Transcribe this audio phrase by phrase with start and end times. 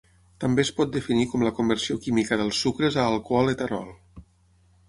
[0.43, 3.93] També es pot definir com la conversió química dels sucres a alcohol etanol.